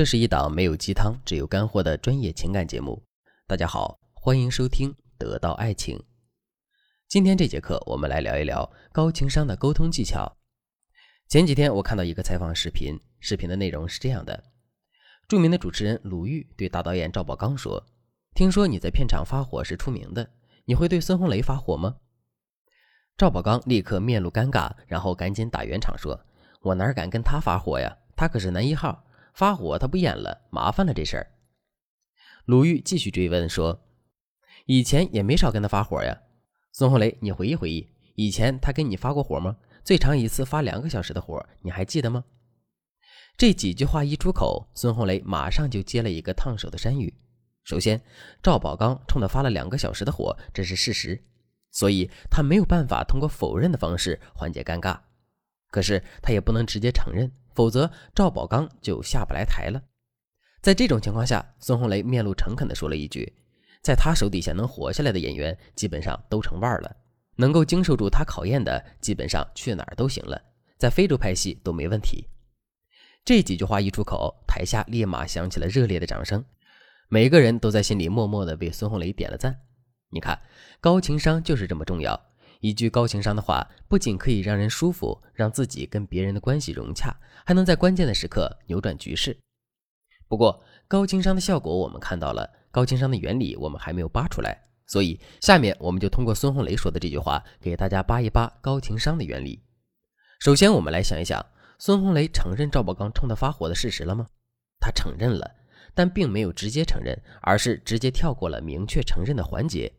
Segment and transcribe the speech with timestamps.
[0.00, 3.02] 这是一档没有鸡汤，只有干货的专业情感节目。
[3.46, 5.98] 大家好，欢迎收听《得到爱情》。
[7.06, 10.38] 今天这节课，我们来聊一聊高情商的沟通技巧。
[11.28, 14.42] 前几天我看到一个采访视频，视频的内容是这样的：
[15.28, 17.84] 著名的主持人鲁豫对大导演赵宝刚说
[18.34, 20.30] ：“听说你在片场发火是出名的，
[20.64, 21.96] 你会对孙红雷发火吗？”
[23.18, 26.18] 赵宝刚立刻面露尴尬，然后赶紧打圆场说
[26.64, 27.94] ：“我哪敢跟他发火呀？
[28.16, 29.04] 他可是男一号。”
[29.40, 31.26] 发火他不演了，麻烦了这事儿。
[32.44, 33.80] 鲁豫继续追问说
[34.68, 36.20] ：“以前也没少跟他发火呀，
[36.72, 39.56] 孙红雷，你回忆回忆，以前他跟你发过火吗？
[39.82, 42.22] 最长一次发两个小时的火，你还记得吗？”
[43.38, 47.10] 这几句话一出口，孙红雷马上就接了一个烫手的山芋。
[47.64, 47.98] 首先，
[48.42, 51.18] 赵宝刚冲他发了两个小时的火，这是事实，
[51.70, 55.00] 所以他没有办法通过否认的方式缓解尴尬。
[55.70, 57.32] 可是他也不能直接承认。
[57.54, 59.82] 否则，赵宝刚就下不来台了。
[60.62, 63.32] 在这种情况下，孙红雷面露诚恳地说了一句
[63.82, 66.96] ：“在他手底下能活下来的演员，基本上都成腕了。
[67.36, 70.40] 能够经受住他考验的，基本上去哪儿都行了，
[70.76, 72.28] 在非洲拍戏都没问题。”
[73.24, 76.44] 这几句话一出口，台下立马响起了热烈的掌声，
[77.08, 79.60] 每个人都在心里默默地为孙红雷点了赞。
[80.10, 80.40] 你看，
[80.80, 82.20] 高情商就是这么重要。
[82.60, 89.36] 一句高情商的话，不仅可以让人舒服，让自己跟别人的关系融洽，还能在关键的时刻扭转局势。
[90.28, 99.62] 不过，高情商的效果我们看到了，高情商的原理我们还没有扒出来，所以下面我们就通过孙红雷说的这句话，给大家扒一扒高情商的原理。
[100.38, 101.44] 首先，我们来想一想，
[101.78, 104.26] 孙红雷承认赵宝刚冲他发火的事实了吗？
[104.78, 105.50] 他承认了，
[105.94, 109.90] 但并没有直接承认，而是直接跳过了明确承认的环节。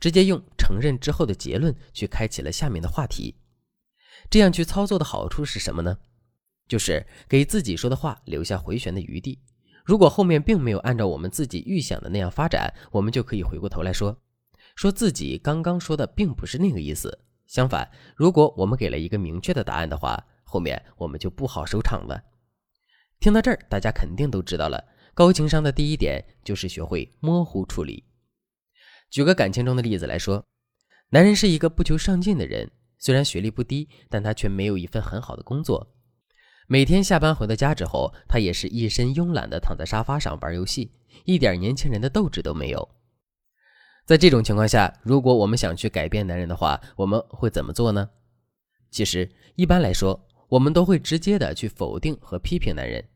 [0.00, 3.34] 直接用承认之后的结论去开启了下面的话题，
[4.30, 5.98] 这样去操作的好处是什么呢？
[6.68, 9.40] 就是给自己说的话留下回旋的余地。
[9.84, 14.16] 如果后面并没有按照我们自己预想的那样发展，我们就可以回过头来说，
[14.76, 17.18] 说自己刚刚说的并不是那个意思。
[17.48, 22.22] 相反，如果我们给了一个明确的答案的话，后面我们就不好收场了。
[23.18, 24.82] 听到这儿，大家肯定都知道了，
[25.14, 28.04] 高情商的第一点就是学会模糊处理。
[29.10, 30.46] 举个感情中的例子来说，
[31.14, 35.94] 男人是一个不求上进的人，虽然学历不低，但他却没有一份很好的工作。
[36.66, 40.90] 每天下班回到家之后，他也是一身慵懒的躺在沙发上玩游戏，
[41.26, 42.88] 一点年轻人的斗志都没有。
[44.06, 48.08] 在这种情况下，如果我们想去改变男人的话，我们会怎么做呢？
[48.90, 50.18] 其实一般来说，
[50.48, 53.06] 我们都会直接的去否定和批评男人，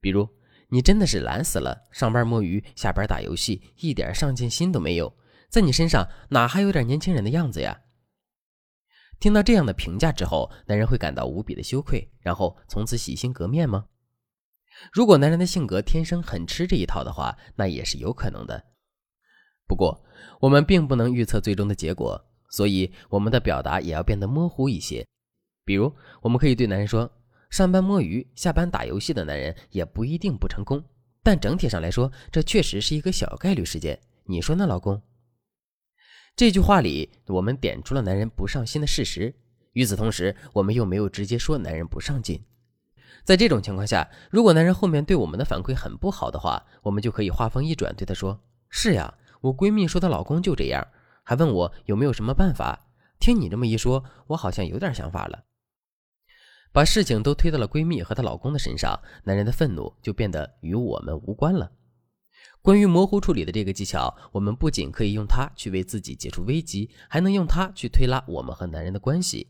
[0.00, 0.26] 比如
[0.70, 5.12] 你真的是懒死了，上班摸鱼，下班打游戏，一点上进心都没有。
[5.48, 7.82] 在你身上哪还有点年轻人的样子呀？
[9.18, 13.86] 听到这样的评价之后，男人会感到无比的羞愧，然后从此洗心革面吗？
[14.92, 18.62] 如果男人的性格天生很吃这一套的话，那也是有可能的。
[19.66, 20.04] 不过
[20.40, 25.06] 我们并不能预测最终的结果，所以我们的表达也要变得模糊一些。
[25.64, 25.90] 比如，
[26.20, 27.10] 我们可以对男人说
[27.48, 30.84] ：“上班摸鱼，下班打游戏的男人也不一定不成功，
[31.22, 33.98] 但整体上来说，这确实是一个小概率事件。
[34.26, 35.00] 你说呢，老公？”
[36.36, 39.34] 这句话里，我们点出了男人不上心的事实。
[39.72, 42.38] 与此同时，我们又没有直接说男人不上进。
[43.24, 48.38] 在这种情况下，如果男人后面对我们的反馈很不好的话，我们就可以话锋一转，对他说
[48.68, 50.86] ：“是呀，我闺蜜说她老公就这样，
[51.22, 52.86] 还问我有没有什么办法。
[53.18, 55.44] 听你这么一说，我好像有点想法了。”
[56.70, 61.72] 把事情都推到了闺蜜和她老公的身上，男人的愤怒就变得与我们无关了。
[62.62, 69.48] 关于模糊处理的这个技巧，我们不仅可以用它去为自己解除危机，还能用它去推拉我们和男人的关系。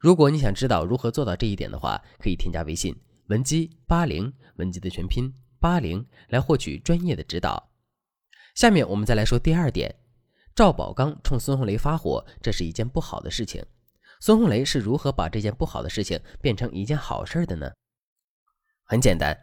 [0.00, 2.94] 如果你想知道如何做到这一点的话，可以添加微信
[3.28, 7.70] 文姬八零，文姬的全拼八零，来获取专业的指导。
[8.54, 9.94] 下面我们再来说第二点，
[10.54, 13.64] 赵宝刚冲孙红雷发火，这是一件不好的事情。
[14.20, 17.70] 孙红雷是如何把这件不好的事情变成一件好事的呢？
[18.84, 19.38] 很简单。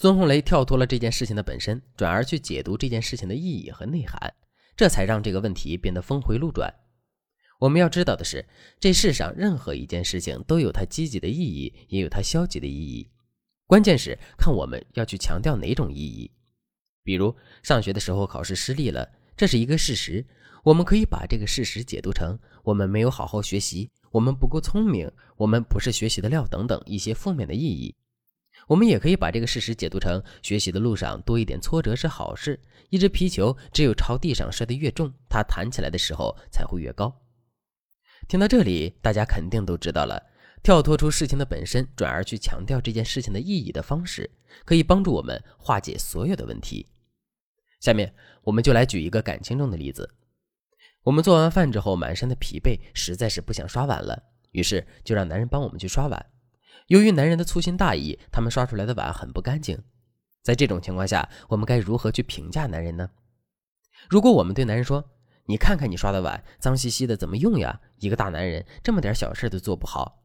[0.00, 4.32] 孙红雷跳脱了这件事情的本身，转而去解读这件事情的意义和内涵，
[4.74, 6.72] 这才让这个问题变得峰回路转。
[7.58, 8.48] 我们要知道的是，
[8.78, 13.10] 这世上任何一件事情都有它积极的意义，也有它消极的意义。
[13.66, 16.30] 关键是看我们要去强调哪种意义。
[17.04, 19.06] 比如上学的时候考试失利了，
[19.36, 20.24] 这是一个事实，
[20.64, 27.94] 我们可以把这个事实解读成我们没有好好学习，我们不够聪明，我们不是学习的料等等一些负面的意义。
[28.70, 32.56] 我们也可以把这个事实解读成学习的路上多一点挫折是好事。
[32.88, 37.12] 一只皮球只有朝地上摔得越重，它弹起来的时候才会越高。
[38.28, 40.22] 听到这里，大家肯定都知道了，
[40.62, 44.30] 跳脱出事情的本身，转而去强调这件事情的意义的方式，
[44.64, 46.86] 可以帮助我们化解所有的问题。
[47.80, 50.08] 下面我们就来举一个感情中的例子：
[51.02, 54.22] 我们做完饭之后，满身的疲惫，实在是不想刷碗了，
[54.52, 56.24] 于是就让男人帮我们去刷碗。
[56.90, 59.80] 由于男人的粗心大意，他们刷出来的碗很不干净。
[60.42, 63.10] 在这种情况下，我们该如何去评价男人呢？
[64.08, 65.08] 如果我们对男人说
[65.46, 67.80] ：“你看看你刷的碗，脏兮兮的，怎么用呀？
[68.00, 70.24] 一个大男人这么点小事都做不好。”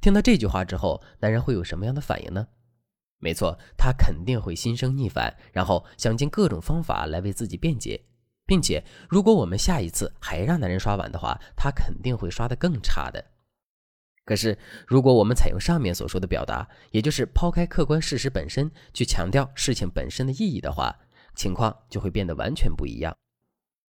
[0.00, 2.48] 听到这句话之后，男人会有什么样的反应呢？
[3.18, 8.06] 没错，他肯定会心生逆反，然后想尽各种方法来为自己辩解，
[8.46, 13.22] 并且如果我们下一次还让男人刷碗的话，他肯定会刷得更差的。
[14.24, 20.96] 可是，如果我们采用上面所说的表达，也就是抛开客观事实本身，去强调事情本身的意义的话，
[21.34, 23.16] 情况就会变得完全不一样。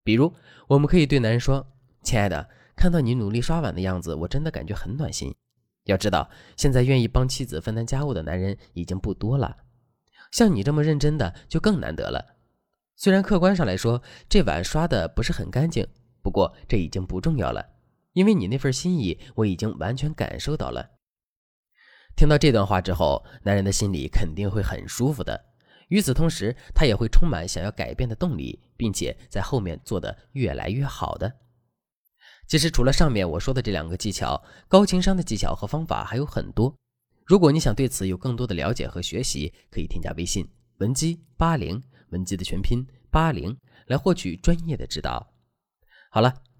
[0.02, 0.34] 比如，
[0.68, 1.66] 我们可以对男人说
[2.02, 5.34] ：“亲爱的，看到你努力刷碗的样子，我真的感觉很暖心。”
[5.84, 9.56] 要知道，现在愿意帮妻子分担家务的男人已经不多了，
[10.30, 12.36] 像你这么认真的就更难得了。
[12.96, 15.86] 虽然客观上来说，这碗刷的不是很干净，
[16.22, 17.64] 不过这已经不重要了，
[18.12, 20.90] 因为你那份心意我已经完全感受到了。
[22.14, 25.46] 听到这段话之后，男人的心里肯定会很舒服的，
[25.88, 31.32] 与此同时，他也会充满想要改变的动力，并且在后面做得越来越好的。
[32.46, 36.74] 其实除了上面我说的这两个技巧，高情商的技巧和方法还有很多。
[37.24, 40.46] 如果你想对此有更多的了解和学习，可以添加微信
[40.78, 43.56] 文姬八零，文姬的全拼八零，
[43.86, 45.32] 来获取专业的指导。
[46.10, 46.34] 好了，